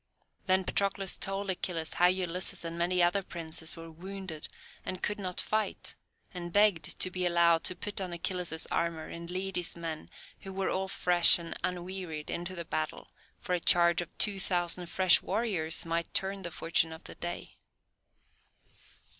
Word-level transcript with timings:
Then 0.47 0.63
Patroclus 0.63 1.15
told 1.15 1.51
Achilles 1.51 1.93
how 1.93 2.07
Ulysses 2.07 2.65
and 2.65 2.75
many 2.75 3.03
other 3.03 3.21
princes 3.21 3.75
were 3.75 3.91
wounded 3.91 4.47
and 4.83 5.03
could 5.03 5.19
not 5.19 5.39
fight, 5.39 5.95
and 6.33 6.51
begged 6.51 6.99
to 6.99 7.11
be 7.11 7.27
allowed 7.27 7.63
to 7.65 7.75
put 7.75 8.01
on 8.01 8.11
Achilles' 8.11 8.65
armour 8.71 9.09
and 9.09 9.29
lead 9.29 9.57
his 9.57 9.75
men, 9.75 10.09
who 10.39 10.53
were 10.53 10.69
all 10.71 10.87
fresh 10.87 11.37
and 11.37 11.53
unwearied, 11.63 12.31
into 12.31 12.55
the 12.55 12.65
battle, 12.65 13.11
for 13.39 13.53
a 13.53 13.59
charge 13.59 14.01
of 14.01 14.09
two 14.17 14.39
thousand 14.39 14.87
fresh 14.87 15.21
warriors 15.21 15.85
might 15.85 16.11
turn 16.15 16.41
the 16.41 16.49
fortune 16.49 16.91
of 16.91 17.03
the 17.03 17.13
day. 17.13 17.55